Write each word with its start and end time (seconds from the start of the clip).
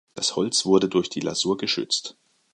Das 0.15 0.35
Holz 0.35 0.65
wurde 0.65 0.89
durch 0.89 1.11
die 1.11 1.19
Lasur 1.19 1.57
geschützt. 1.57 2.17